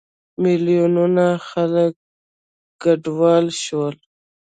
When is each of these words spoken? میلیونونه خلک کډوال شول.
میلیونونه 0.41 1.25
خلک 1.49 1.93
کډوال 2.81 3.45
شول. 3.63 3.95